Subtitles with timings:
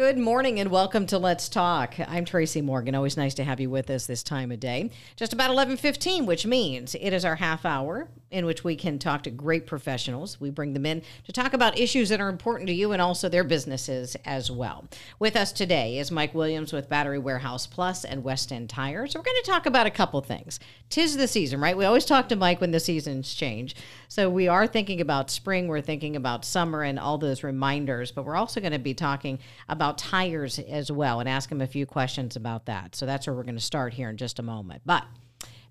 [0.00, 1.96] Good morning and welcome to Let's Talk.
[1.98, 2.94] I'm Tracy Morgan.
[2.94, 4.88] Always nice to have you with us this time of day.
[5.14, 9.22] Just about 11:15, which means it is our half hour in which we can talk
[9.24, 10.40] to great professionals.
[10.40, 13.28] We bring them in to talk about issues that are important to you and also
[13.28, 14.84] their businesses as well.
[15.18, 19.14] With us today is Mike Williams with Battery Warehouse Plus and West End Tires.
[19.14, 20.60] We're going to talk about a couple things.
[20.88, 21.76] Tis the season, right?
[21.76, 23.74] We always talk to Mike when the seasons change.
[24.08, 28.24] So we are thinking about spring, we're thinking about summer and all those reminders, but
[28.24, 29.38] we're also going to be talking
[29.68, 32.94] about tires as well and ask him a few questions about that.
[32.94, 34.82] So that's where we're going to start here in just a moment.
[34.84, 35.04] But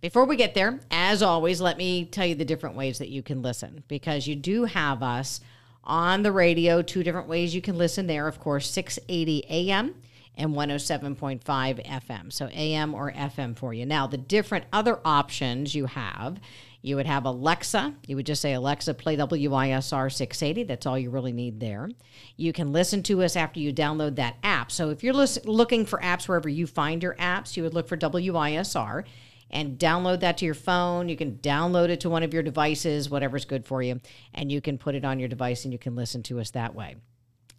[0.01, 3.21] before we get there, as always, let me tell you the different ways that you
[3.21, 5.41] can listen because you do have us
[5.83, 8.27] on the radio, two different ways you can listen there.
[8.27, 9.95] Of course, 680 AM
[10.37, 12.31] and 107.5 FM.
[12.31, 13.85] So AM or FM for you.
[13.85, 16.39] Now, the different other options you have,
[16.81, 17.93] you would have Alexa.
[18.07, 20.63] You would just say, Alexa, play WISR 680.
[20.63, 21.89] That's all you really need there.
[22.37, 24.71] You can listen to us after you download that app.
[24.71, 27.97] So if you're looking for apps wherever you find your apps, you would look for
[27.97, 29.03] WISR
[29.49, 31.09] and download that to your phone.
[31.09, 33.99] You can download it to one of your devices, whatever's good for you,
[34.33, 36.75] and you can put it on your device and you can listen to us that
[36.75, 36.95] way.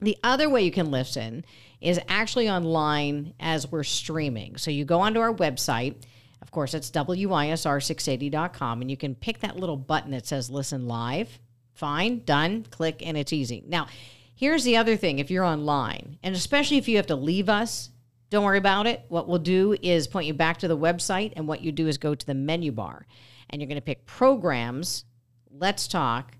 [0.01, 1.45] The other way you can listen
[1.81, 4.57] is actually online as we're streaming.
[4.57, 5.97] So you go onto our website.
[6.41, 11.39] Of course, it's WISR680.com, and you can pick that little button that says listen live.
[11.75, 13.63] Fine, done, click, and it's easy.
[13.67, 13.89] Now,
[14.35, 17.91] here's the other thing if you're online, and especially if you have to leave us
[18.31, 19.05] don't worry about it.
[19.09, 21.99] What we'll do is point you back to the website, and what you do is
[21.99, 23.07] go to the menu bar,
[23.51, 25.05] and you're going to pick programs,
[25.51, 26.37] let's talk,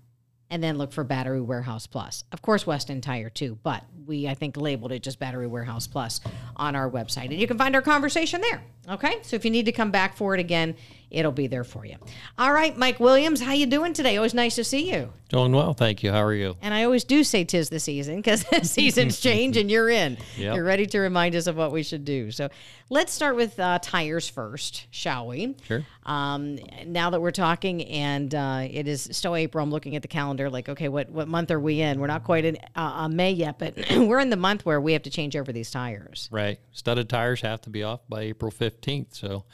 [0.49, 2.25] and then look for Battery Warehouse Plus.
[2.31, 5.87] Of course, West End Tire too, but we, I think, labeled it just Battery Warehouse
[5.87, 6.19] Plus
[6.57, 7.25] on our website.
[7.25, 8.61] And you can find our conversation there.
[8.89, 9.19] Okay?
[9.21, 10.75] So if you need to come back for it again,
[11.11, 11.97] it'll be there for you.
[12.37, 14.17] All right, Mike Williams, how you doing today?
[14.17, 15.11] Always nice to see you.
[15.29, 16.11] Doing well, thank you.
[16.11, 16.57] How are you?
[16.61, 20.17] And I always do say tis the season because seasons change and you're in.
[20.37, 20.55] Yep.
[20.55, 22.31] You're ready to remind us of what we should do.
[22.31, 22.49] So
[22.89, 25.55] let's start with uh, tires first, shall we?
[25.63, 25.85] Sure.
[26.05, 30.07] Um, now that we're talking and uh, it is still April, I'm looking at the
[30.07, 31.99] calendar like, okay, what, what month are we in?
[31.99, 35.03] We're not quite in uh, May yet, but we're in the month where we have
[35.03, 36.27] to change over these tires.
[36.31, 36.59] Right.
[36.71, 39.15] Studded tires have to be off by April 15th.
[39.15, 39.45] So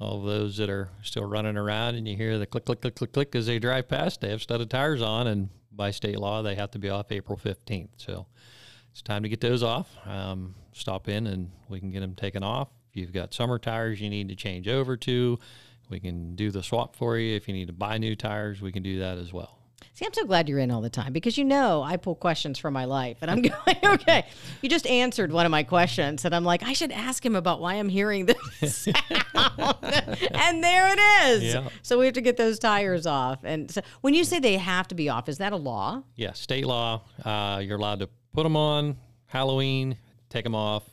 [0.00, 3.12] all those that are still running around and you hear the click, click, click, click,
[3.12, 6.54] click as they drive past, they have studded tires on, and by state law, they
[6.54, 7.90] have to be off April 15th.
[7.96, 8.26] So
[8.90, 9.88] it's time to get those off.
[10.06, 12.68] Um, stop in and we can get them taken off.
[12.90, 15.38] If you've got summer tires you need to change over to,
[15.88, 17.36] we can do the swap for you.
[17.36, 19.58] If you need to buy new tires, we can do that as well.
[19.92, 22.58] See, I'm so glad you're in all the time because you know I pull questions
[22.58, 24.26] from my life and I'm going, okay,
[24.62, 27.60] you just answered one of my questions and I'm like, I should ask him about
[27.60, 28.86] why I'm hearing this
[29.34, 31.54] and there it is.
[31.54, 31.68] Yeah.
[31.82, 33.40] So we have to get those tires off.
[33.44, 36.02] And so when you say they have to be off, is that a law?
[36.16, 37.02] Yeah, state law.
[37.24, 38.96] Uh, you're allowed to put them on
[39.26, 39.96] Halloween,
[40.28, 40.84] take them off,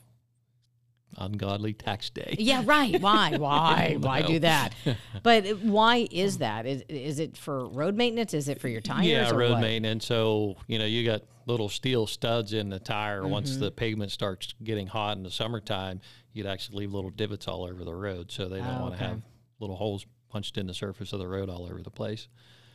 [1.17, 2.35] ungodly tax day.
[2.39, 2.99] Yeah, right.
[3.01, 3.35] Why?
[3.37, 3.97] Why?
[3.99, 4.73] why do that?
[5.23, 6.65] But why is that?
[6.65, 8.33] Is is it for road maintenance?
[8.33, 9.05] Is it for your tires?
[9.05, 9.61] Yeah, road what?
[9.61, 10.05] maintenance.
[10.05, 13.21] So you know you got little steel studs in the tire.
[13.21, 13.31] Mm-hmm.
[13.31, 16.01] Once the pavement starts getting hot in the summertime,
[16.33, 18.31] you'd actually leave little divots all over the road.
[18.31, 19.13] So they don't oh, want to okay.
[19.13, 19.21] have
[19.59, 22.27] little holes punched in the surface of the road all over the place.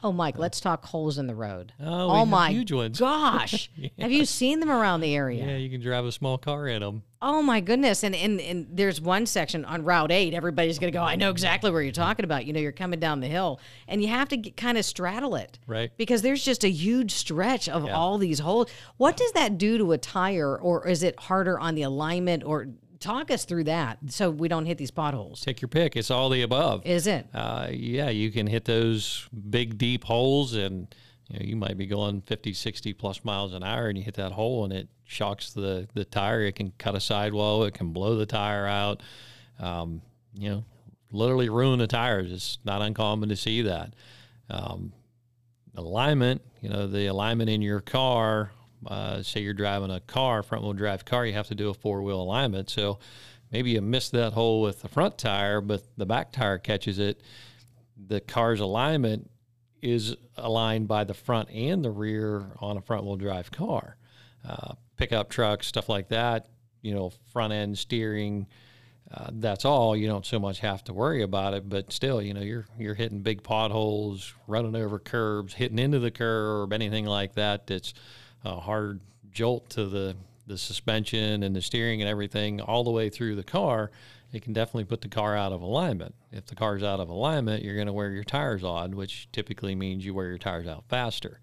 [0.02, 1.72] Oh, Mike, let's talk holes in the road.
[1.80, 3.00] Oh, oh my huge ones.
[3.00, 3.70] gosh.
[3.76, 3.88] yeah.
[3.98, 5.46] Have you seen them around the area?
[5.46, 7.02] Yeah, you can drive a small car in them.
[7.22, 8.04] Oh my goodness.
[8.04, 10.34] And, and and there's one section on Route 8.
[10.34, 12.44] Everybody's going to go, I know exactly where you're talking about.
[12.44, 13.58] You know, you're coming down the hill
[13.88, 15.58] and you have to get, kind of straddle it.
[15.66, 15.90] Right.
[15.96, 17.96] Because there's just a huge stretch of yeah.
[17.96, 18.70] all these holes.
[18.98, 22.68] What does that do to a tire or is it harder on the alignment or
[23.00, 25.40] talk us through that so we don't hit these potholes.
[25.40, 25.96] Take your pick.
[25.96, 26.84] It's all the above.
[26.84, 27.26] Is it?
[27.34, 30.94] Uh, yeah, you can hit those big, deep holes and
[31.28, 34.14] you, know, you might be going 50, 60 plus miles an hour and you hit
[34.14, 36.42] that hole and it shocks the, the tire.
[36.42, 37.64] It can cut a sidewall.
[37.64, 39.02] It can blow the tire out.
[39.58, 40.02] Um,
[40.34, 40.64] you know,
[41.10, 42.32] literally ruin the tires.
[42.32, 43.94] It's not uncommon to see that.
[44.50, 44.92] Um,
[45.74, 48.52] alignment, you know, the alignment in your car
[48.86, 51.74] uh, say you're driving a car, front wheel drive car, you have to do a
[51.74, 52.70] four wheel alignment.
[52.70, 52.98] So
[53.50, 57.20] maybe you missed that hole with the front tire, but the back tire catches it.
[57.96, 59.30] The car's alignment
[59.82, 63.96] is aligned by the front and the rear on a front wheel drive car.
[64.46, 66.48] Uh, pickup trucks, stuff like that,
[66.82, 68.46] you know, front end steering.
[69.12, 69.96] Uh, that's all.
[69.96, 72.94] You don't so much have to worry about it, but still, you know, you're you're
[72.94, 77.66] hitting big potholes, running over curbs, hitting into the curb, anything like that.
[77.68, 77.94] That's
[78.44, 79.00] a hard
[79.30, 80.16] jolt to the
[80.46, 83.90] the suspension and the steering and everything all the way through the car,
[84.32, 86.14] it can definitely put the car out of alignment.
[86.30, 89.74] If the car's out of alignment, you're going to wear your tires odd, which typically
[89.74, 91.40] means you wear your tires out faster.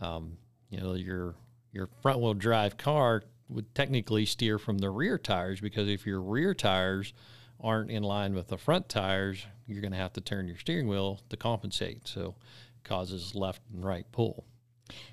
[0.00, 0.38] Um,
[0.70, 1.34] you know, your
[1.72, 6.20] your front wheel drive car would technically steer from the rear tires because if your
[6.20, 7.12] rear tires
[7.60, 10.88] aren't in line with the front tires, you're going to have to turn your steering
[10.88, 12.08] wheel to compensate.
[12.08, 12.36] So
[12.84, 14.46] causes left and right pull.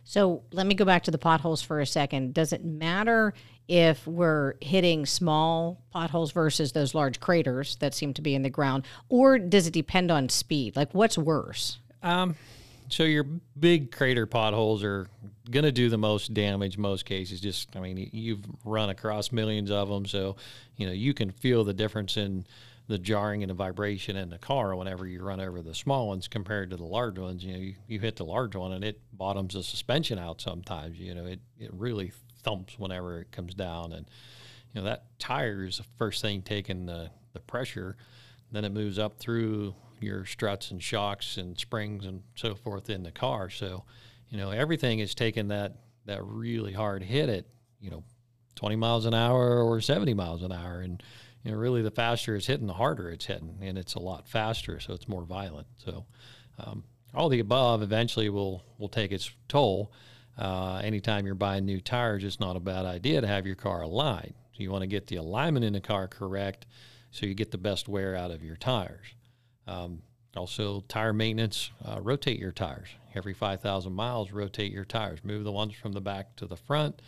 [0.03, 2.33] So let me go back to the potholes for a second.
[2.33, 3.33] Does it matter
[3.67, 8.49] if we're hitting small potholes versus those large craters that seem to be in the
[8.49, 10.75] ground, or does it depend on speed?
[10.75, 11.79] Like, what's worse?
[12.01, 12.35] Um,
[12.89, 13.25] so your
[13.59, 15.07] big crater potholes are
[15.49, 19.71] going to do the most damage most cases just i mean you've run across millions
[19.71, 20.35] of them so
[20.75, 22.45] you know you can feel the difference in
[22.87, 26.27] the jarring and the vibration in the car whenever you run over the small ones
[26.27, 28.99] compared to the large ones you know you, you hit the large one and it
[29.13, 32.11] bottoms the suspension out sometimes you know it, it really
[32.43, 34.09] thumps whenever it comes down and
[34.73, 37.97] you know that tire is the first thing taking the, the pressure
[38.51, 43.03] then it moves up through your struts and shocks and springs and so forth in
[43.03, 43.49] the car.
[43.49, 43.83] So,
[44.29, 45.73] you know, everything is taking that
[46.05, 47.45] that really hard hit at,
[47.81, 48.03] you know,
[48.55, 50.79] 20 miles an hour or 70 miles an hour.
[50.79, 51.03] And,
[51.47, 53.57] you know, really the faster it's hitting, the harder it's hitting.
[53.61, 55.67] And it's a lot faster, so it's more violent.
[55.77, 56.05] So,
[56.59, 56.83] um,
[57.13, 59.93] all the above eventually will, will take its toll.
[60.37, 63.81] Uh, anytime you're buying new tires, it's not a bad idea to have your car
[63.81, 64.33] aligned.
[64.51, 66.65] So you want to get the alignment in the car correct
[67.11, 69.07] so you get the best wear out of your tires.
[69.67, 70.01] Um,
[70.35, 72.89] also, tire maintenance, uh, rotate your tires.
[73.15, 75.23] Every 5,000 miles, rotate your tires.
[75.23, 77.01] Move the ones from the back to the front.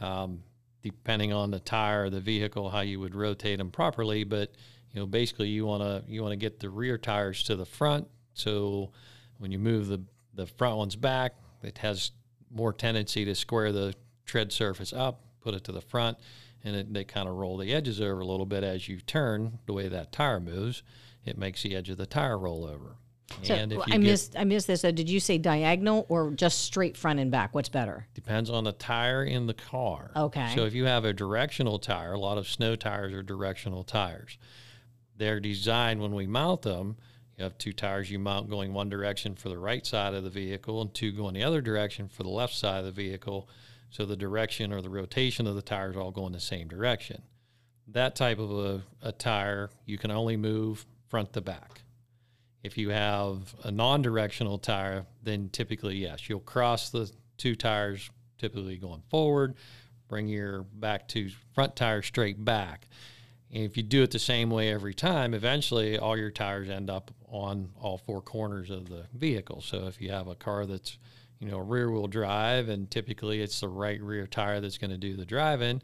[0.00, 0.42] Um,
[0.90, 4.24] depending on the tire the vehicle, how you would rotate them properly.
[4.24, 4.52] But
[4.92, 7.66] you know, basically, you want to you want to get the rear tires to the
[7.66, 8.08] front.
[8.34, 8.92] So
[9.38, 10.02] when you move the
[10.34, 12.12] the front ones back, it has
[12.50, 13.94] more tendency to square the
[14.24, 16.18] tread surface up, put it to the front,
[16.64, 19.58] and it, they kind of roll the edges over a little bit as you turn
[19.66, 20.82] the way that tire moves
[21.26, 22.96] it makes the edge of the tire roll over.
[23.42, 24.82] So and if you I missed I missed this.
[24.82, 27.54] So did you say diagonal or just straight front and back?
[27.54, 28.06] What's better?
[28.14, 30.10] Depends on the tire in the car.
[30.16, 30.52] Okay.
[30.54, 34.38] So if you have a directional tire, a lot of snow tires are directional tires.
[35.16, 36.96] They're designed when we mount them.
[37.36, 40.30] You have two tires you mount going one direction for the right side of the
[40.30, 43.48] vehicle and two going the other direction for the left side of the vehicle.
[43.90, 47.22] So the direction or the rotation of the tires all go in the same direction.
[47.88, 51.82] That type of a, a tire you can only move front to back.
[52.62, 58.10] If you have a non directional tire, then typically, yes, you'll cross the two tires,
[58.38, 59.54] typically going forward,
[60.08, 62.88] bring your back to front tire straight back.
[63.52, 66.90] And if you do it the same way every time, eventually all your tires end
[66.90, 69.60] up on all four corners of the vehicle.
[69.60, 70.98] So if you have a car that's,
[71.38, 74.98] you know, rear wheel drive and typically it's the right rear tire that's going to
[74.98, 75.82] do the driving,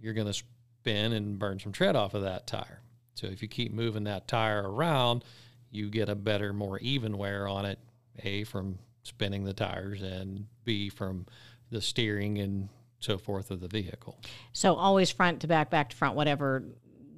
[0.00, 2.80] you're going to spin and burn some tread off of that tire.
[3.14, 5.24] So if you keep moving that tire around,
[5.72, 7.78] you get a better, more even wear on it.
[8.20, 11.26] A from spinning the tires, and B from
[11.70, 12.68] the steering and
[13.00, 14.20] so forth of the vehicle.
[14.52, 16.62] So always front to back, back to front, whatever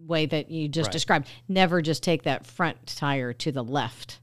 [0.06, 0.92] way that you just right.
[0.92, 1.28] described.
[1.48, 4.20] Never just take that front tire to the left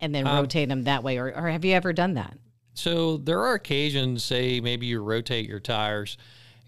[0.00, 1.18] and then um, rotate them that way.
[1.18, 2.36] Or, or have you ever done that?
[2.72, 6.16] So there are occasions, say maybe you rotate your tires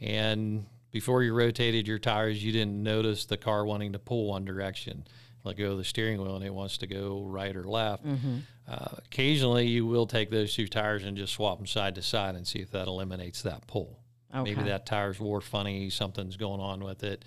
[0.01, 4.45] and before you rotated your tires, you didn't notice the car wanting to pull one
[4.45, 5.07] direction,
[5.47, 8.05] let go of the steering wheel, and it wants to go right or left.
[8.05, 8.39] Mm-hmm.
[8.69, 12.35] Uh, occasionally, you will take those two tires and just swap them side to side
[12.35, 14.01] and see if that eliminates that pull.
[14.35, 14.55] Okay.
[14.55, 17.25] Maybe that tire's wore funny, something's going on with it.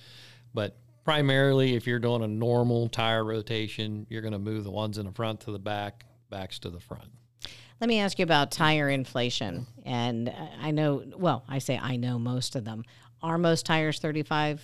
[0.53, 4.97] But primarily, if you're doing a normal tire rotation, you're going to move the ones
[4.97, 7.09] in the front to the back, backs to the front.
[7.79, 9.65] Let me ask you about tire inflation.
[9.85, 12.83] And I know, well, I say I know most of them.
[13.21, 14.61] Are most tires 35?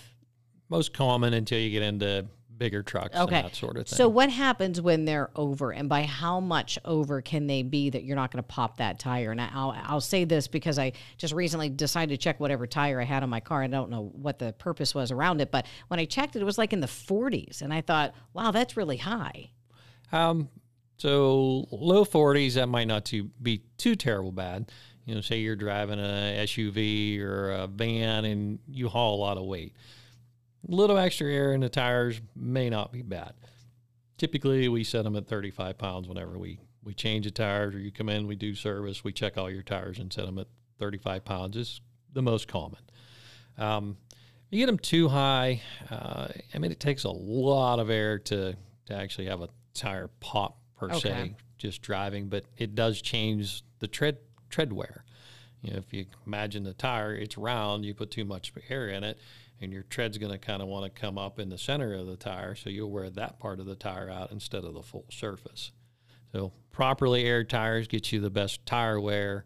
[0.67, 3.35] Most common until you get into bigger trucks okay.
[3.35, 3.97] and that sort of thing.
[3.97, 8.03] So what happens when they're over and by how much over can they be that
[8.03, 9.31] you're not going to pop that tire?
[9.31, 13.05] And I'll I'll say this because I just recently decided to check whatever tire I
[13.05, 13.63] had on my car.
[13.63, 16.45] I don't know what the purpose was around it, but when I checked it it
[16.45, 19.51] was like in the 40s and I thought, "Wow, that's really high."
[20.11, 20.49] Um
[20.97, 24.71] so low 40s that might not too, be too terrible bad
[25.05, 29.37] you know, say you're driving a SUV or a van and you haul a lot
[29.37, 29.73] of weight.
[30.67, 33.33] Little extra air in the tires may not be bad.
[34.17, 37.91] Typically, we set them at 35 pounds whenever we, we change the tires or you
[37.91, 40.47] come in, we do service, we check all your tires and set them at
[40.79, 41.81] 35 pounds is
[42.13, 42.79] the most common.
[43.57, 43.97] Um,
[44.49, 48.55] you get them too high, uh, I mean, it takes a lot of air to,
[48.85, 50.99] to actually have a tire pop per okay.
[50.99, 54.17] se, just driving, but it does change the tread
[54.49, 55.03] tread wear.
[55.61, 59.03] You know, if you imagine the tire, it's round, you put too much air in
[59.03, 59.17] it,
[59.61, 62.07] and your tread's going to kind of want to come up in the center of
[62.07, 65.05] the tire, so you'll wear that part of the tire out instead of the full
[65.09, 65.71] surface.
[66.31, 69.45] So properly aired tires get you the best tire wear.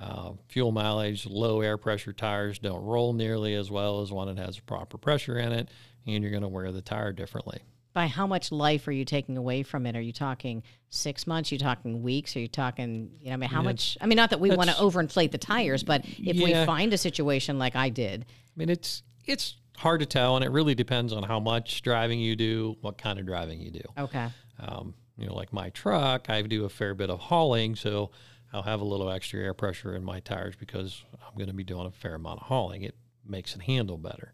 [0.00, 4.42] Uh, fuel mileage, low air pressure tires don't roll nearly as well as one that
[4.42, 5.68] has proper pressure in it,
[6.06, 7.60] and you're going to wear the tire differently.
[7.92, 9.96] By how much life are you taking away from it?
[9.96, 11.52] Are you talking six months?
[11.52, 12.34] Are you talking weeks?
[12.36, 13.98] Are you talking, you know, I mean, how much?
[14.00, 16.98] I mean, not that we want to overinflate the tires, but if we find a
[16.98, 21.12] situation like I did, I mean, it's it's hard to tell, and it really depends
[21.12, 23.82] on how much driving you do, what kind of driving you do.
[23.98, 28.10] okay, Um, you know, like my truck, I do a fair bit of hauling, so
[28.52, 31.64] I'll have a little extra air pressure in my tires because I'm going to be
[31.64, 32.82] doing a fair amount of hauling.
[32.82, 32.94] It
[33.26, 34.32] makes it handle better.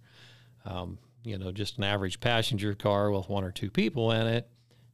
[0.64, 4.48] Um, you know, just an average passenger car with one or two people in it,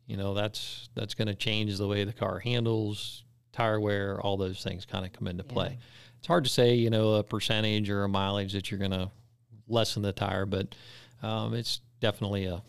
[0.06, 4.36] you know, that's that's going to change the way the car handles, tire wear, all
[4.36, 5.78] those things kind of come into play.
[6.18, 9.10] It's hard to say, you know, a percentage or a mileage that you're going to
[9.72, 10.74] lessen the tire, but
[11.22, 12.62] um, it's definitely a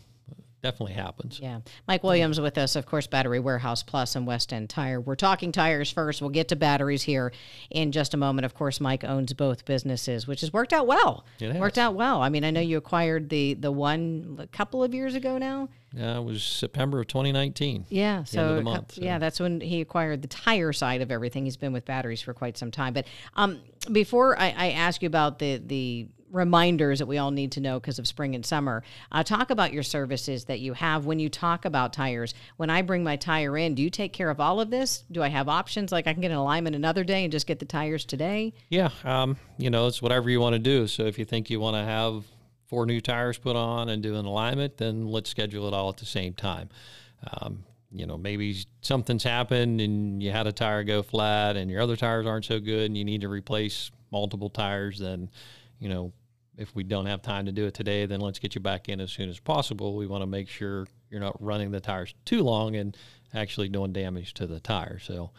[0.64, 1.38] definitely happens.
[1.42, 1.60] yeah.
[1.86, 4.98] Mike Williams with us, of course, Battery Warehouse Plus and West End Tire.
[4.98, 6.22] We're talking tires first.
[6.22, 7.32] We'll get to batteries here
[7.68, 8.46] in just a moment.
[8.46, 11.26] Of course, Mike owns both businesses, which has worked out well.
[11.38, 11.54] It.
[11.56, 12.22] Worked out well.
[12.22, 15.68] I mean, I know you acquired the the one a couple of years ago now.
[15.92, 17.84] Yeah, it was September of 2019.
[17.90, 21.02] Yeah, end so, of the month, so- yeah, that's when he acquired the tire side
[21.02, 21.44] of everything.
[21.44, 22.94] He's been with batteries for quite some time.
[22.94, 23.06] But
[23.36, 23.60] um,
[23.92, 27.78] before I, I ask you about the the reminders that we all need to know
[27.78, 31.28] because of spring and summer, uh, talk about your services that you have when you
[31.28, 32.34] talk about tires.
[32.56, 35.04] When I bring my tire in, do you take care of all of this?
[35.10, 37.60] Do I have options like I can get an alignment another day and just get
[37.60, 38.52] the tires today?
[38.68, 40.86] Yeah, um, you know, it's whatever you want to do.
[40.86, 42.24] So if you think you want to have
[42.66, 45.98] four new tires put on and do an alignment, then let's schedule it all at
[45.98, 46.68] the same time.
[47.40, 51.80] Um, you know, maybe something's happened and you had a tire go flat and your
[51.80, 55.30] other tires aren't so good and you need to replace multiple tires, then,
[55.78, 56.12] you know,
[56.56, 59.00] if we don't have time to do it today, then let's get you back in
[59.00, 59.96] as soon as possible.
[59.96, 62.96] We want to make sure you're not running the tires too long and
[63.32, 64.98] actually doing damage to the tire.
[64.98, 65.30] So,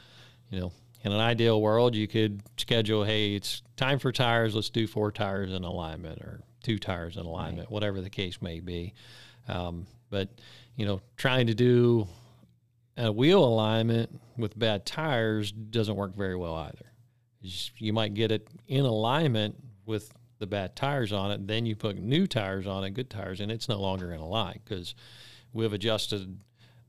[0.50, 0.72] you know,
[1.03, 4.55] in an ideal world, you could schedule, hey, it's time for tires.
[4.55, 8.60] Let's do four tires in alignment or two tires in alignment, whatever the case may
[8.60, 8.93] be.
[9.48, 10.29] Um, but,
[10.75, 12.07] you know, trying to do
[12.98, 16.91] a wheel alignment with bad tires doesn't work very well either.
[17.77, 19.55] You might get it in alignment
[19.86, 20.12] with
[20.46, 23.52] the bad tires on it, then you put new tires on it, good tires, and
[23.52, 24.94] it's no longer going to line because
[25.54, 26.38] we've adjusted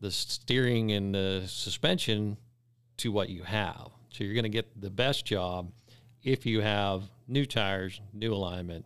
[0.01, 2.37] the steering and the suspension
[2.99, 3.89] to what you have.
[4.11, 5.71] So you're going to get the best job
[6.23, 8.85] if you have new tires, new alignment,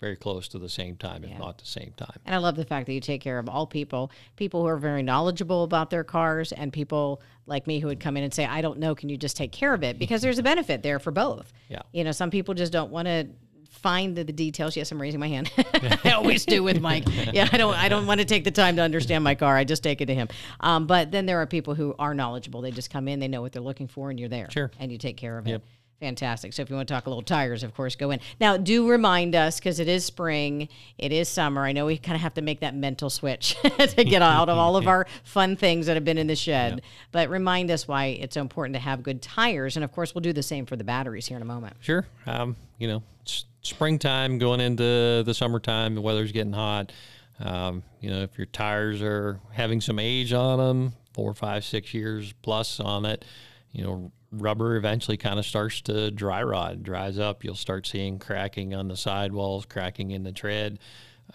[0.00, 1.38] very close to the same time, if Yeah.
[1.38, 2.18] not the same time.
[2.24, 4.78] And I love the fact that you take care of all people, people who are
[4.78, 8.46] very knowledgeable about their cars, and people like me who would come in and say,
[8.46, 9.98] I don't know, can you just take care of it?
[9.98, 11.52] Because there's a benefit there for both.
[11.68, 11.82] Yeah.
[11.92, 13.28] You know, some people just don't want to
[13.70, 14.76] find the, the details.
[14.76, 15.50] Yes, I'm raising my hand.
[16.04, 17.04] I always do with Mike.
[17.32, 19.56] Yeah, I don't I don't want to take the time to understand my car.
[19.56, 20.28] I just take it to him.
[20.60, 22.60] Um, but then there are people who are knowledgeable.
[22.60, 24.50] They just come in, they know what they're looking for, and you're there.
[24.50, 24.70] Sure.
[24.80, 25.50] And you take care of it.
[25.50, 25.62] Yep.
[26.00, 26.54] Fantastic.
[26.54, 28.20] So if you want to talk a little tires, of course, go in.
[28.40, 31.62] Now, do remind us because it is spring, it is summer.
[31.62, 34.56] I know we kind of have to make that mental switch to get out of
[34.56, 36.80] all of our fun things that have been in the shed.
[37.12, 39.76] But remind us why it's so important to have good tires.
[39.76, 41.76] And of course, we'll do the same for the batteries here in a moment.
[41.80, 42.06] Sure.
[42.26, 46.92] Um, you know, it's springtime going into the summertime, the weather's getting hot.
[47.38, 51.94] Um, you know, if your tires are having some age on them, four, five, six
[51.94, 53.24] years plus on it,
[53.72, 57.42] you know, rubber eventually kind of starts to dry rot, dries up.
[57.42, 60.78] You'll start seeing cracking on the sidewalls, cracking in the tread.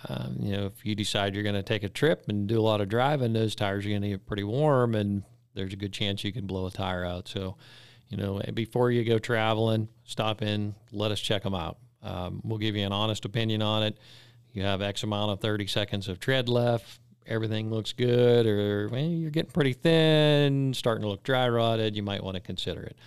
[0.08, 2.62] Um, you know, if you decide you're going to take a trip and do a
[2.62, 5.94] lot of driving, those tires are going to get pretty warm, and there's a good
[5.94, 7.27] chance you can blow a tire out.
[7.27, 7.55] So,
[8.10, 11.77] you know, before you go traveling, stop in, let us check them out.
[12.05, 13.97] Um, we'll give you an honest opinion on it.
[14.53, 17.00] You have X amount of 30 seconds of tread left.
[17.27, 21.95] Everything looks good, or well, you're getting pretty thin, starting to look dry rotted.
[21.95, 22.97] You might want to consider it.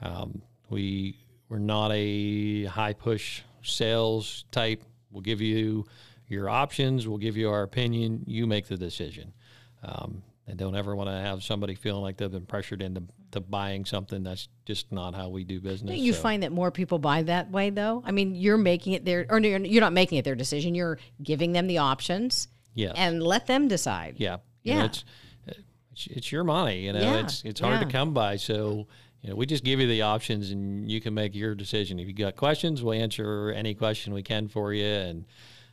[0.00, 0.40] Um,
[0.70, 1.18] we
[1.50, 4.82] we're not a high push sales type.
[5.10, 5.84] We'll give you
[6.28, 7.06] your options.
[7.06, 8.24] We'll give you our opinion.
[8.26, 9.34] You make the decision.
[9.82, 13.02] Um, and don't ever want to have somebody feeling like they've been pressured into
[13.32, 14.22] to buying something.
[14.24, 15.90] That's just not how we do business.
[15.90, 18.02] Don't you So, find that more people buy that way, though?
[18.04, 20.74] I mean, you're making it their, or you're not making it their decision.
[20.74, 22.94] You're giving them the options yes.
[22.96, 24.14] and let them decide.
[24.16, 24.38] Yeah.
[24.62, 24.84] You know, Yeah.
[24.86, 25.04] it's,
[25.46, 26.80] it's it's your money.
[26.86, 27.84] You know, Yeah, it's it's hard yeah.
[27.86, 28.36] to come by.
[28.36, 28.86] So
[29.20, 31.98] you know, we just give you the options, and you can make your decision.
[31.98, 34.86] If you got questions, we'll answer any question we can for you.
[34.86, 35.24] And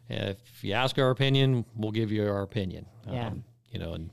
[0.09, 2.87] if you ask our opinion, we'll give you our opinion.
[3.07, 3.27] Yeah.
[3.27, 4.09] Um, you know, and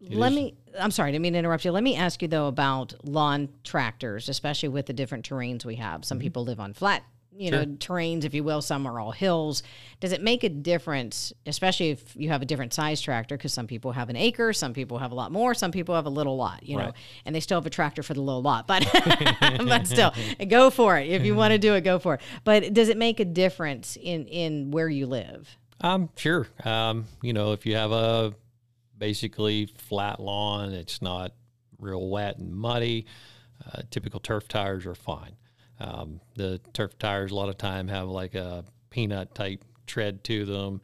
[0.00, 1.72] it Let is- me, I'm sorry, I didn't mean to interrupt you.
[1.72, 6.00] Let me ask you, though, about lawn tractors, especially with the different terrains we have.
[6.00, 6.04] Mm-hmm.
[6.04, 7.02] Some people live on flat,
[7.40, 8.60] you know terrains, if you will.
[8.60, 9.62] Some are all hills.
[10.00, 13.36] Does it make a difference, especially if you have a different size tractor?
[13.36, 16.06] Because some people have an acre, some people have a lot more, some people have
[16.06, 16.62] a little lot.
[16.62, 16.92] You know,
[17.24, 18.66] and they still have a tractor for the little lot.
[18.66, 18.86] But
[19.40, 20.12] but still,
[20.48, 21.82] go for it if you want to do it.
[21.82, 22.20] Go for it.
[22.44, 25.56] But does it make a difference in in where you live?
[25.80, 26.46] Um, sure.
[26.64, 28.34] Um, you know, if you have a
[29.00, 31.32] basically flat lawn, it's not
[31.80, 33.06] real wet and muddy.
[33.66, 35.34] Uh, typical turf tires are fine.
[35.80, 40.44] Um, the turf tires a lot of time have like a peanut type tread to
[40.44, 40.82] them.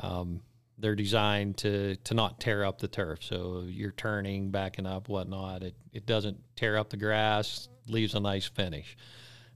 [0.00, 0.40] Um,
[0.78, 3.18] they're designed to to not tear up the turf.
[3.22, 5.62] So you're turning, backing up, whatnot.
[5.64, 8.96] It it doesn't tear up the grass, leaves a nice finish.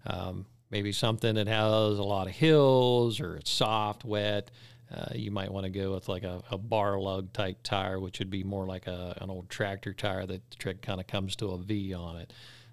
[0.04, 4.50] Um, maybe something that has a lot of hills or it's soft, wet.
[4.92, 8.18] Uh, you might want to go with like a, a bar lug type tire, which
[8.18, 11.34] would be more like a, an old tractor tire that the tread kind of comes
[11.36, 12.32] to a V on it.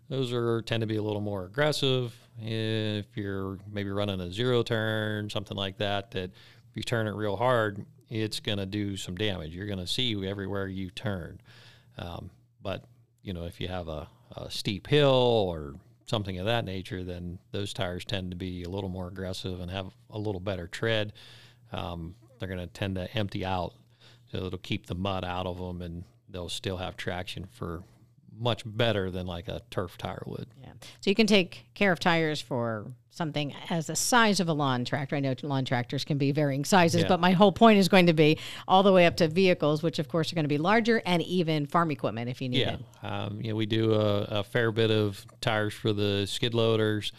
[0.09, 2.13] Those are tend to be a little more aggressive.
[2.41, 6.31] If you're maybe running a zero turn, something like that, that
[6.69, 9.55] if you turn it real hard, it's going to do some damage.
[9.55, 11.39] You're going to see everywhere you turn.
[11.97, 12.85] Um, but
[13.21, 15.09] you know, if you have a, a steep hill
[15.47, 19.59] or something of that nature, then those tires tend to be a little more aggressive
[19.59, 21.13] and have a little better tread.
[21.71, 23.73] Um, they're going to tend to empty out,
[24.31, 27.83] so it'll keep the mud out of them, and they'll still have traction for
[28.37, 30.47] much better than like a turf tire would.
[30.61, 30.69] Yeah.
[31.01, 34.85] So you can take care of tires for something as the size of a lawn
[34.85, 35.17] tractor.
[35.17, 37.09] I know lawn tractors can be varying sizes, Yeah.
[37.09, 39.99] but my whole point is going to be all the way up to vehicles, which
[39.99, 42.75] of course are going to be larger, and even farm equipment if you need Yeah,
[42.75, 43.05] it.
[43.05, 47.11] um, know, we do a, a fair bit of tires for the skid loaders,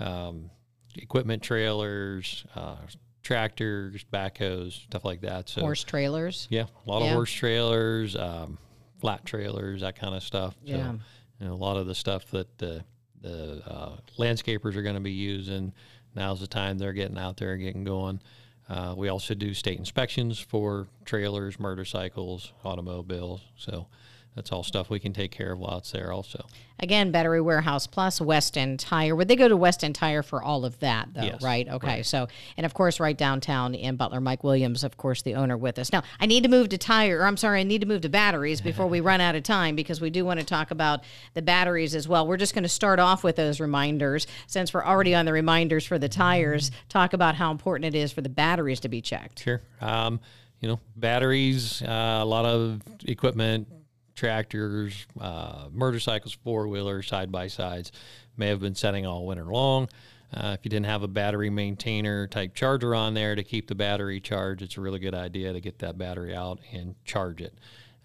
[0.00, 0.50] um,
[0.96, 2.76] equipment trailers, uh,
[3.24, 5.48] tractors, backhoes, stuff like that.
[5.48, 6.46] So Horse trailers.
[6.50, 7.08] yeah, a lot Yeah.
[7.08, 8.58] of horse trailers, um,
[9.00, 10.54] flat trailers, that kind of stuff.
[10.62, 10.76] Yeah.
[10.92, 10.98] So,
[11.40, 12.84] you know, a lot of the stuff that the
[13.20, 15.72] the uh, landscapers are going to be using.
[16.14, 18.20] Now's the time they're getting out there and getting going.
[18.68, 23.40] Uh, we also do state inspections for trailers, motorcycles, automobiles.
[23.56, 23.86] So
[24.34, 26.46] that's all stuff we can take care of while it's there also.
[26.80, 29.14] Again, Battery Warehouse Plus, West End Tire.
[29.14, 31.22] Would they go to West End Tire for all of that, though?
[31.22, 31.68] Yes, right?
[31.68, 32.02] Okay.
[32.02, 32.26] So,
[32.56, 35.92] and of course, right downtown in Butler, Mike Williams, of course, the owner with us.
[35.92, 38.08] Now, I need to move to tire, or I'm sorry, I need to move to
[38.08, 41.04] batteries before we run out of time because we do want to talk about
[41.34, 42.26] the batteries as well.
[42.26, 45.84] We're just going to start off with those reminders since we're already on the reminders
[45.84, 46.72] for the tires.
[46.88, 49.44] Talk about how important it is for the batteries to be checked.
[49.44, 49.62] Sure.
[49.80, 50.18] Um,
[50.64, 53.68] you know, batteries, uh, a lot of equipment,
[54.14, 57.92] tractors, uh, motorcycles, four wheelers, side by sides
[58.36, 59.88] may have been setting all winter long.
[60.32, 63.74] Uh, if you didn't have a battery maintainer type charger on there to keep the
[63.74, 67.54] battery charged, it's a really good idea to get that battery out and charge it.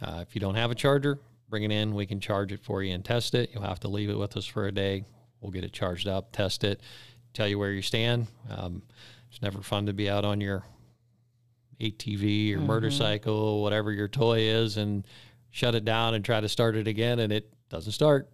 [0.01, 1.19] Uh, if you don't have a charger,
[1.49, 1.95] bring it in.
[1.95, 3.49] We can charge it for you and test it.
[3.53, 5.05] You'll have to leave it with us for a day.
[5.41, 6.81] We'll get it charged up, test it,
[7.33, 8.27] tell you where you stand.
[8.49, 8.83] Um,
[9.31, 10.63] it's never fun to be out on your
[11.79, 15.05] ATV or motorcycle, whatever your toy is, and
[15.51, 18.29] shut it down and try to start it again, and it doesn't start.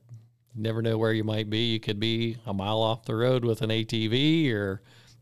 [0.53, 1.73] You never know where you might be.
[1.73, 4.81] You could be a mile off the road with an ATV or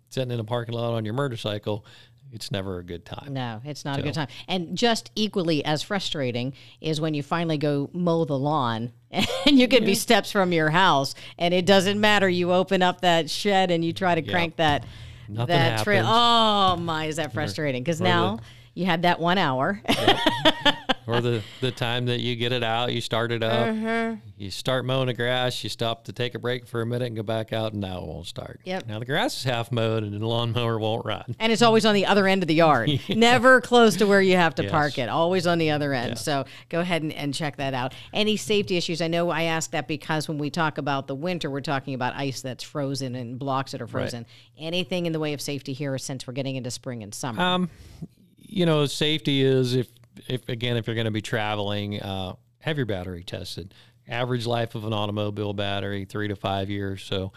[0.10, 1.86] sitting in a parking lot on your motorcycle.
[2.32, 3.34] It's never a good time.
[3.34, 4.28] No, it's not a good time.
[4.48, 9.68] And just equally as frustrating is when you finally go mow the lawn and you
[9.68, 12.28] could be steps from your house and it doesn't matter.
[12.28, 14.84] You open up that shed and you try to crank that
[15.30, 16.06] Nothing that trail.
[16.08, 17.84] Oh my, is that frustrating?
[17.84, 18.40] Because now
[18.74, 19.82] you had that one hour.
[21.08, 24.16] or the, the time that you get it out, you start it up, Uh-huh.
[24.38, 27.16] you start mowing the grass, you stop to take a break for a minute and
[27.16, 28.60] go back out, and now it won't start.
[28.64, 28.88] Yep.
[28.88, 31.36] Now the grass is half mowed and the lawnmower won't run.
[31.40, 34.36] and it's always on the other end of the yard, never close to where you
[34.38, 34.72] have to Yes.
[34.72, 35.10] park it.
[35.10, 36.18] Always on the other end.
[36.18, 37.94] So go ahead and, and check that out.
[38.14, 39.02] Any safety issues?
[39.02, 42.16] I know I ask that because when we talk about the winter, we're talking about
[42.16, 44.26] ice that's frozen and blocks that are frozen.
[44.58, 47.42] Anything in the way of safety here since we're getting into spring and summer?
[47.42, 47.70] Um,
[48.38, 49.88] you know, safety is if,
[50.28, 53.74] if again, if you're going to be traveling, uh, have your battery tested.
[54.08, 57.04] Average life of an automobile battery, three to five years.
[57.04, 57.32] So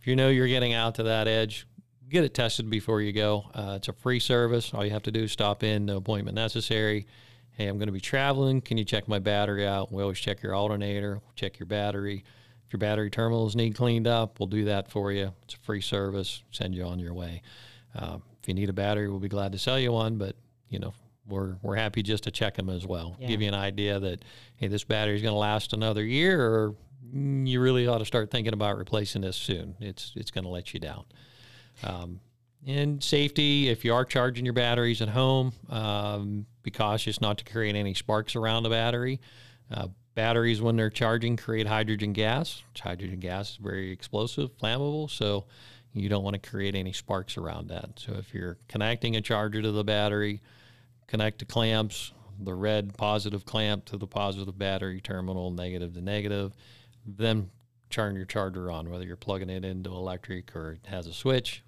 [0.00, 1.66] if you know you're getting out to that edge,
[2.08, 3.44] get it tested before you go.
[3.54, 4.72] Uh, it's a free service.
[4.72, 7.06] All you have to do is stop in, no appointment necessary.
[7.52, 8.60] Hey, I'm going to be traveling.
[8.60, 9.92] Can you check my battery out?
[9.92, 12.24] We always check your alternator, check your battery.
[12.66, 15.32] If your battery terminals need cleaned up, we'll do that for you.
[15.44, 16.42] It's a free service.
[16.50, 17.42] Send you on your way.
[17.94, 20.16] Um, if you need a battery, we'll be glad to sell you one.
[20.16, 20.36] But
[20.68, 20.94] you know,
[21.26, 23.16] we're we're happy just to check them as well.
[23.18, 23.28] Yeah.
[23.28, 24.24] Give you an idea that
[24.56, 26.74] hey, this battery's going to last another year, or
[27.14, 29.76] mm, you really ought to start thinking about replacing this soon.
[29.80, 31.04] It's it's going to let you down.
[31.82, 32.20] Um,
[32.66, 37.44] and safety, if you are charging your batteries at home, um, be cautious not to
[37.44, 39.20] create any sparks around the battery.
[39.70, 42.62] Uh, batteries, when they're charging, create hydrogen gas.
[42.80, 45.10] Hydrogen gas is very explosive, flammable.
[45.10, 45.44] So,
[45.94, 47.90] you don't want to create any sparks around that.
[47.96, 50.42] So if you're connecting a charger to the battery,
[51.06, 56.54] connect the clamps, the red positive clamp to the positive battery terminal, negative to negative,
[57.06, 57.50] then
[57.90, 61.62] turn your charger on, whether you're plugging it into electric or it has a switch.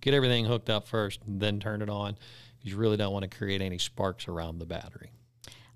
[0.00, 2.16] Get everything hooked up first, then turn it on.
[2.62, 5.10] You really don't want to create any sparks around the battery.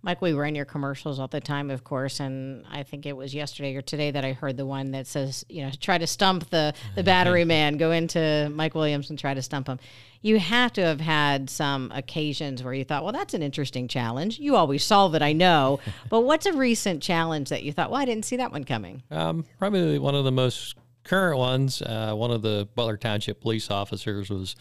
[0.02, 3.34] Mike, we run your commercials all the time, of course, and I think it was
[3.34, 6.50] yesterday or today that I heard the one that says, you know, try to stump
[6.50, 7.76] the the battery man.
[7.78, 9.80] Go into Mike Williams and try to stump him.
[10.22, 14.38] You have to have had some occasions where you thought, well, that's an interesting challenge.
[14.38, 18.00] You always solve it, I know, but what's a recent challenge that you thought, well,
[18.00, 19.02] I didn't see that one coming?
[19.10, 21.82] Um, probably one of the most current ones.
[21.82, 24.54] Uh, one of the Butler Township police officers was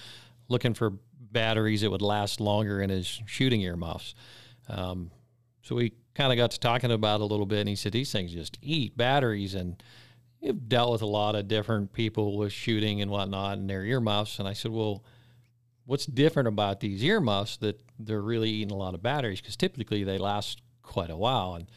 [0.47, 0.93] looking for
[1.31, 4.15] batteries that would last longer in his shooting earmuffs.
[4.69, 5.11] Um,
[5.67, 8.09] so we kind of got to talking about a little bit, and he said these
[8.09, 9.83] things just eat batteries, and
[10.39, 14.39] you've dealt with a lot of different people with shooting and whatnot and their earmuffs.
[14.39, 15.03] And I said, well,
[15.85, 19.41] what's different about these earmuffs that they're really eating a lot of batteries?
[19.41, 21.55] Because typically they last quite a while.
[21.55, 21.67] And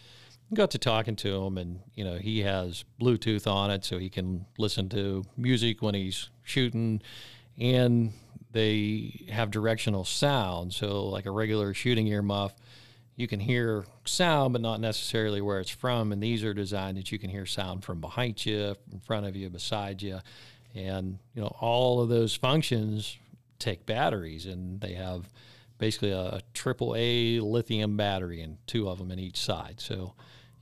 [0.55, 4.09] got to talking to him, and you know he has Bluetooth on it, so he
[4.09, 7.03] can listen to music when he's shooting,
[7.59, 8.13] and
[8.53, 10.75] they have directional sound.
[10.75, 12.53] So like a regular shooting earmuff
[13.21, 16.11] you can hear sound, but not necessarily where it's from.
[16.11, 19.37] And these are designed that you can hear sound from behind you, in front of
[19.37, 20.21] you, beside you.
[20.75, 23.19] And, you know, all of those functions
[23.59, 25.29] take batteries and they have
[25.77, 29.81] basically a triple A lithium battery and two of them in each side.
[29.81, 30.15] So,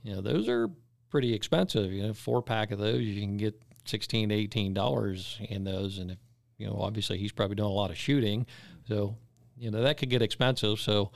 [0.03, 0.69] you know, those are
[1.09, 1.93] pretty expensive.
[1.93, 5.97] You know, four pack of those, you can get 16 to $18 in those.
[5.97, 6.17] And if,
[6.57, 8.45] you know, obviously he's probably doing a lot of shooting.
[8.89, 9.15] So,
[9.57, 10.79] you know, that could get expensive.
[10.79, 11.11] So,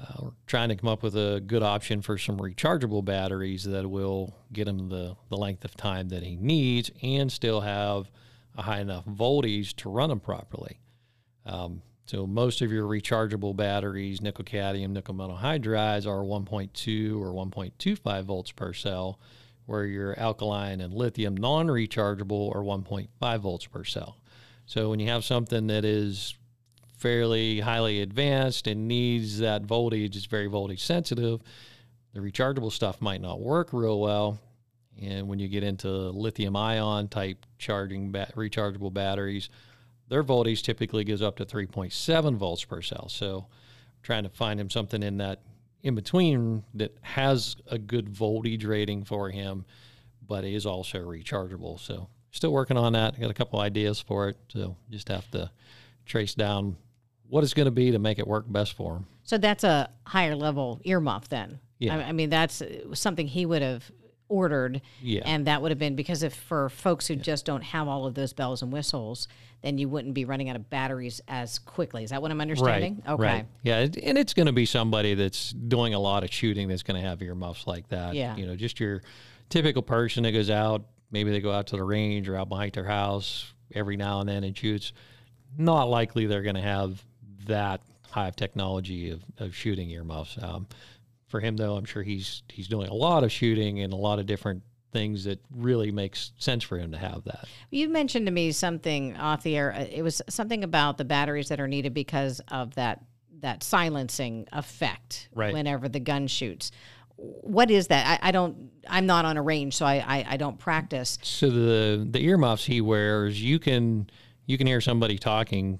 [0.00, 3.88] uh, we're trying to come up with a good option for some rechargeable batteries that
[3.88, 8.10] will get him the, the length of time that he needs and still have
[8.56, 10.80] a high enough voltage to run them properly.
[11.46, 17.32] Um, so most of your rechargeable batteries, nickel cadmium, nickel metal hydrides, are 1.2 or
[17.32, 19.20] 1.25 volts per cell,
[19.66, 24.18] where your alkaline and lithium non-rechargeable are 1.5 volts per cell.
[24.66, 26.34] So when you have something that is
[27.02, 31.40] fairly highly advanced and needs that voltage, it's very voltage sensitive.
[32.14, 34.38] The rechargeable stuff might not work real well.
[35.00, 39.48] And when you get into lithium ion type charging rechargeable batteries,
[40.08, 43.08] their voltage typically goes up to 3.7 volts per cell.
[43.08, 43.46] So,
[44.02, 45.40] trying to find him something in that
[45.82, 49.64] in between that has a good voltage rating for him,
[50.24, 51.80] but is also rechargeable.
[51.80, 53.18] So, still working on that.
[53.18, 54.36] Got a couple ideas for it.
[54.48, 55.50] So, just have to
[56.04, 56.76] trace down
[57.32, 59.06] what it's going to be to make it work best for him.
[59.22, 61.60] So that's a higher level earmuff then.
[61.78, 61.96] Yeah.
[61.96, 63.90] I, I mean, that's something he would have
[64.28, 64.82] ordered.
[65.00, 65.22] Yeah.
[65.24, 68.12] And that would have been because if for folks who just don't have all of
[68.12, 69.28] those bells and whistles,
[69.62, 72.04] then you wouldn't be running out of batteries as quickly.
[72.04, 73.02] Is that what I'm understanding?
[73.06, 73.14] Right.
[73.14, 73.22] Okay.
[73.22, 73.46] Right.
[73.62, 77.02] Yeah, and it's going to be somebody that's doing a lot of shooting that's going
[77.02, 78.14] to have earmuffs like that.
[78.14, 78.36] Yeah.
[78.36, 79.00] You know, just your
[79.48, 80.84] typical person that goes out.
[81.10, 84.28] Maybe they go out to the range or out behind their house every now and
[84.28, 84.92] then and shoots.
[85.56, 87.02] Not likely they're going to have
[87.46, 90.38] that high of technology of, of shooting earmuffs.
[90.40, 90.66] Um,
[91.28, 94.18] for him, though, I'm sure he's he's doing a lot of shooting and a lot
[94.18, 97.46] of different things that really makes sense for him to have that.
[97.70, 99.72] You mentioned to me something off the air.
[99.72, 103.02] Uh, it was something about the batteries that are needed because of that
[103.40, 105.52] that silencing effect Right.
[105.52, 106.70] whenever the gun shoots.
[107.16, 108.20] What is that?
[108.22, 108.70] I, I don't.
[108.88, 111.18] I'm not on a range, so I, I, I don't practice.
[111.22, 114.10] So the the earmuffs he wears, you can
[114.46, 115.78] you can hear somebody talking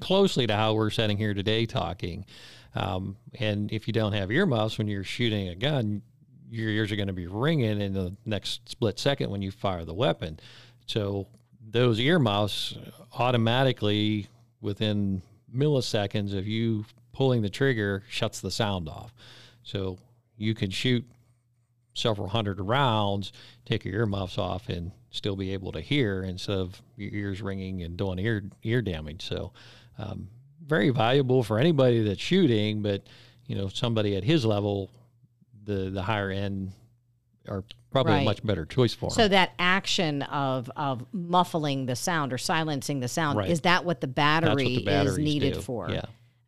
[0.00, 2.26] closely to how we're sitting here today talking.
[2.74, 6.02] Um, and if you don't have earmuffs when you're shooting a gun,
[6.50, 9.84] your ears are going to be ringing in the next split second when you fire
[9.84, 10.40] the weapon.
[10.86, 11.26] So
[11.68, 12.76] those earmuffs
[13.16, 14.26] automatically
[14.60, 15.22] within
[15.54, 19.14] milliseconds of you pulling the trigger shuts the sound off.
[19.62, 19.98] So
[20.36, 21.04] you can shoot
[21.94, 23.32] several hundred rounds,
[23.64, 27.82] take your earmuffs off, and still be able to hear instead of your ears ringing
[27.82, 29.26] and doing ear ear damage.
[29.26, 29.52] So,
[29.98, 30.28] um,
[30.64, 33.02] very valuable for anybody that's shooting, but
[33.46, 34.90] you know, somebody at his level,
[35.64, 36.72] the the higher end
[37.48, 38.22] are probably Right.
[38.22, 39.30] a much better choice for So him.
[39.32, 43.50] that action of of muffling the sound or silencing the sound Right.
[43.50, 45.60] is that what the battery what the is needed do.
[45.60, 45.90] for?
[45.90, 46.02] Yeah.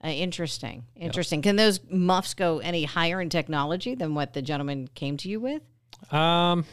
[0.05, 0.85] Uh, interesting.
[0.97, 1.43] Interesting.
[1.43, 5.39] Can those muffs go any higher in technology than what the gentleman came to you
[5.41, 5.63] with?
[6.11, 6.65] Um,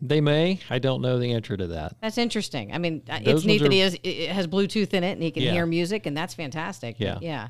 [0.00, 0.60] they may.
[0.70, 1.96] I don't know the answer to that.
[2.00, 2.72] That's interesting.
[2.72, 5.22] I mean, uh, it's neat ones that he has it has Bluetooth in it and
[5.22, 5.52] he can Yeah.
[5.52, 6.96] hear music, and that's fantastic.
[6.98, 7.18] Yeah.
[7.20, 7.48] yeah.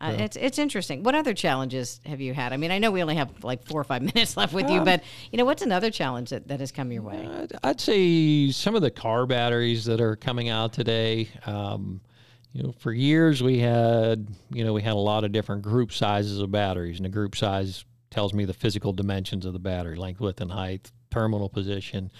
[0.00, 1.02] Uh, it's it's interesting.
[1.02, 2.52] What other challenges have you had?
[2.52, 4.80] I mean, I know we only have like four or five minutes left with you,
[4.82, 7.26] but you know, what's another challenge that, that has come your way?
[7.26, 11.28] I'd, I'd say some of the car batteries that are coming out today.
[11.46, 12.00] Um,
[12.54, 15.92] you know, for years we had, you know, we had a lot of different group
[15.92, 19.96] sizes of batteries, and the group size tells me the physical dimensions of the battery,
[19.96, 22.12] length, width, and height, terminal position.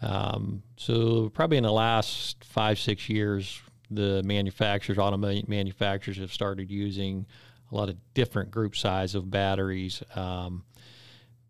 [0.00, 3.60] Um, so probably in the last five, six years,
[3.90, 7.26] the manufacturers, automotive manufacturers, have started using
[7.70, 10.02] a lot of different group size of batteries.
[10.14, 10.64] Um,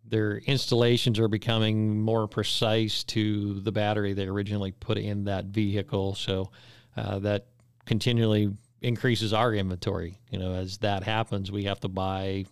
[0.05, 6.17] their installations are becoming more precise to the battery they originally put in that vehicle.
[6.17, 6.51] So
[6.97, 7.47] uh, that
[7.87, 10.18] continually increases our inventory.
[10.31, 12.44] You know, as that happens, we have to buy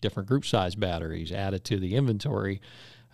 [0.00, 2.60] different group size batteries added to the inventory.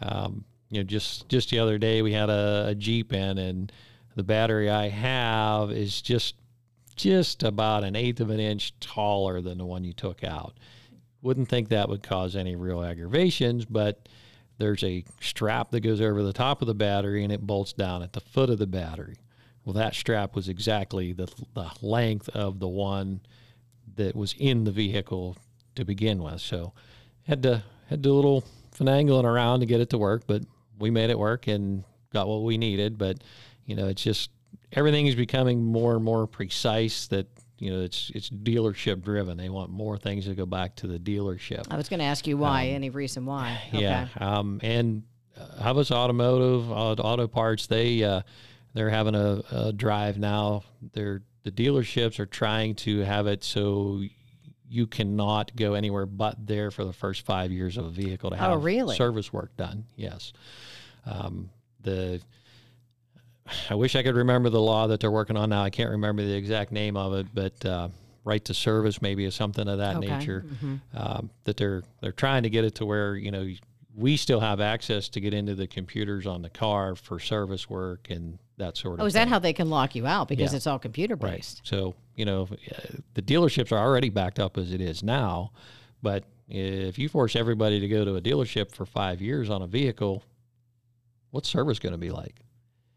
[0.02, 3.72] Um, you know, just just the other day we had a, a Jeep in, and
[4.16, 6.34] the battery I have is just
[6.96, 10.58] just about an eighth of an inch taller than the one you took out.
[11.22, 14.08] Wouldn't think that would cause any real aggravations, but
[14.58, 18.02] there's a strap that goes over the top of the battery and it bolts down
[18.02, 19.16] at the foot of the battery.
[19.64, 23.20] Well, that strap was exactly the, the length of the one
[23.96, 25.36] that was in the vehicle
[25.74, 26.40] to begin with.
[26.40, 26.72] So
[27.26, 28.44] had to had to a little
[28.74, 30.42] finagling around to get it to work, but
[30.78, 32.98] we made it work and got what we needed.
[32.98, 33.18] But
[33.66, 34.30] you know, it's just
[34.72, 37.06] everything is becoming more and more precise.
[37.08, 37.26] That
[37.58, 39.36] you know, it's it's dealership driven.
[39.36, 41.66] They want more things to go back to the dealership.
[41.70, 42.68] I was going to ask you why.
[42.68, 43.60] Um, Any reason why?
[43.68, 43.82] Okay.
[43.82, 44.08] Yeah.
[44.18, 45.02] Um, and
[45.38, 48.22] uh, Havas Automotive, uh, Auto Parts, they uh,
[48.74, 50.64] they're having a, a drive now.
[50.92, 54.02] They're the dealerships are trying to have it so
[54.68, 58.36] you cannot go anywhere but there for the first five years of a vehicle to
[58.36, 58.94] oh, have oh, really?
[58.96, 59.84] service work done.
[59.96, 60.32] Yes.
[61.06, 61.50] Um,
[61.82, 62.20] the
[63.68, 65.62] I wish I could remember the law that they're working on now.
[65.62, 67.88] I can't remember the exact name of it, but uh,
[68.24, 70.18] right to service maybe is something of that okay.
[70.18, 70.44] nature.
[70.46, 70.76] Mm-hmm.
[70.94, 73.48] Um, that they're they're trying to get it to where you know
[73.96, 78.06] we still have access to get into the computers on the car for service work
[78.08, 79.00] and that sort of.
[79.00, 79.22] Oh, is thing.
[79.22, 80.56] that how they can lock you out because yeah.
[80.56, 81.60] it's all computer based?
[81.60, 81.68] Right.
[81.68, 82.80] So you know, uh,
[83.14, 85.52] the dealerships are already backed up as it is now,
[86.02, 89.66] but if you force everybody to go to a dealership for five years on a
[89.66, 90.22] vehicle,
[91.30, 92.40] what's service going to be like?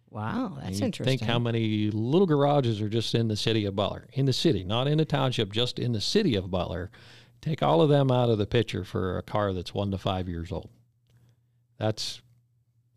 [0.10, 1.17] Wow, that's interesting.
[1.17, 4.63] Think how many little garages are just in the city of Butler, in the city,
[4.63, 6.91] not in the township, just in the city of Butler.
[7.41, 10.30] Take all of them out of the picture for a car that's one to five
[10.30, 10.69] years old.
[11.78, 12.21] That's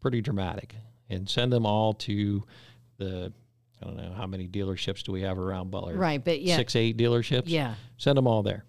[0.00, 0.76] pretty dramatic
[1.08, 2.44] and send them all to
[2.98, 3.32] the
[3.80, 5.96] I don't know how many dealerships do we have around Butler?
[5.96, 7.44] Right, but yeah, six, eight dealerships.
[7.46, 8.64] Yeah, send them all there,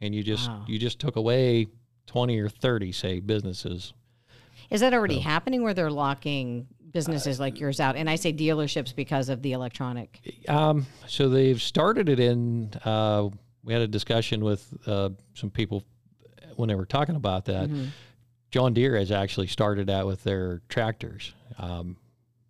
[0.00, 0.64] and you just wow.
[0.66, 1.66] you just took away
[2.06, 3.92] twenty or thirty, say, businesses.
[4.70, 7.96] Is that already so, happening where they're locking businesses uh, like yours out?
[7.96, 10.20] And I say dealerships because of the electronic.
[10.48, 12.70] Um, so they've started it in.
[12.84, 13.28] Uh,
[13.62, 15.84] we had a discussion with uh, some people
[16.56, 17.68] when they were talking about that.
[17.68, 17.86] Mm-hmm.
[18.50, 21.96] John Deere has actually started out with their tractors, um,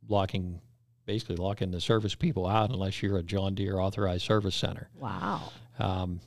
[0.09, 0.61] locking
[1.09, 4.91] basically locking the service people out unless you're a John Deere authorized service center.
[5.01, 5.53] Wow.
[5.79, 6.21] Um,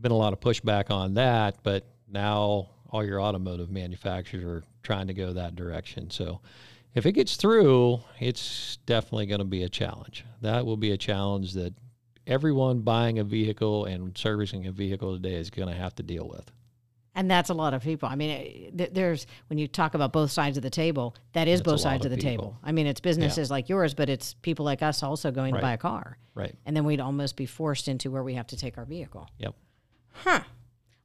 [0.00, 5.08] been a lot of pushback on that, but now all your automotive manufacturers are trying
[5.08, 6.10] to go that direction.
[6.10, 6.40] So
[6.94, 10.24] if it gets through, it's definitely going to be a challenge.
[10.42, 11.74] That will be a challenge that
[12.24, 16.28] everyone buying a vehicle and servicing a vehicle today is going to have to deal
[16.28, 16.52] with
[17.18, 18.08] and that's a lot of people.
[18.08, 21.58] I mean, eh, there's when you talk about both sides of the table, that is
[21.58, 22.56] that's both sides of, of the table.
[22.62, 23.54] I mean, it's businesses yeah.
[23.54, 25.58] like yours, but it's people like us also going right.
[25.58, 26.54] to buy a car, right?
[26.64, 29.28] And then we'd almost be forced into where we have to take our vehicle.
[29.38, 29.54] Yep.
[30.12, 30.42] Huh.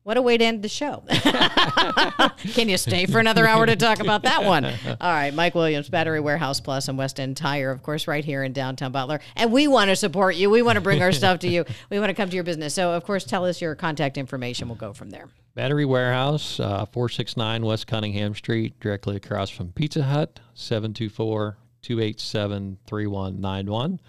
[0.03, 1.01] What a way to end the show.
[2.53, 4.65] Can you stay for another hour to talk about that one?
[4.85, 8.43] All right, Mike Williams, Battery Warehouse Plus and West End Tire, of course, right here
[8.43, 9.21] in downtown Butler.
[9.37, 10.49] And we want to support you.
[10.49, 11.65] We want to bring our stuff to you.
[11.89, 12.73] We want to come to your business.
[12.73, 14.67] So, of course, tell us your contact information.
[14.67, 15.27] We'll go from there.
[15.53, 23.99] Battery Warehouse, uh, 469 West Cunningham Street, directly across from Pizza Hut, 724 287 3191.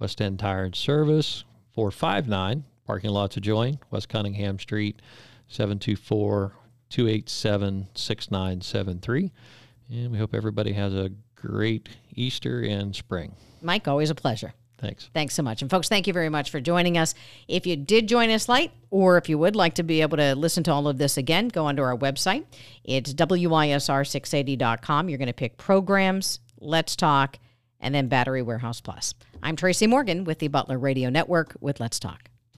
[0.00, 5.00] West End Tire and Service, 459 Parking lots adjoin, West Cunningham Street,
[5.50, 6.54] 724
[6.88, 9.32] 287 6973.
[9.90, 13.34] And we hope everybody has a great Easter and spring.
[13.60, 14.54] Mike, always a pleasure.
[14.78, 15.10] Thanks.
[15.12, 15.60] Thanks so much.
[15.60, 17.14] And folks, thank you very much for joining us.
[17.48, 20.34] If you did join us late, or if you would like to be able to
[20.34, 22.46] listen to all of this again, go onto our website.
[22.82, 25.08] It's WISR680.com.
[25.08, 27.38] You're going to pick programs, Let's Talk,
[27.78, 29.14] and then Battery Warehouse Plus.
[29.42, 32.29] I'm Tracy Morgan with the Butler Radio Network with Let's Talk.